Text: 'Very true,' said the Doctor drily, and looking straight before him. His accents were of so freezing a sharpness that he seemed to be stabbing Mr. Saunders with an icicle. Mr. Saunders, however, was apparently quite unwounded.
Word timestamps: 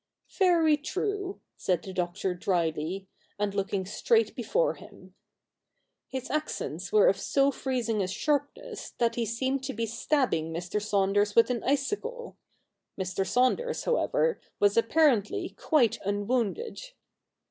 'Very 0.39 0.77
true,' 0.77 1.39
said 1.57 1.83
the 1.83 1.93
Doctor 1.93 2.33
drily, 2.33 3.07
and 3.37 3.53
looking 3.53 3.85
straight 3.85 4.35
before 4.35 4.73
him. 4.73 5.13
His 6.07 6.31
accents 6.31 6.91
were 6.91 7.05
of 7.07 7.17
so 7.19 7.51
freezing 7.51 8.01
a 8.01 8.07
sharpness 8.07 8.89
that 8.97 9.13
he 9.13 9.27
seemed 9.27 9.63
to 9.65 9.73
be 9.75 9.85
stabbing 9.85 10.51
Mr. 10.51 10.81
Saunders 10.81 11.35
with 11.35 11.51
an 11.51 11.61
icicle. 11.63 12.35
Mr. 12.99 13.27
Saunders, 13.27 13.83
however, 13.83 14.41
was 14.59 14.75
apparently 14.75 15.49
quite 15.49 15.99
unwounded. 16.03 16.81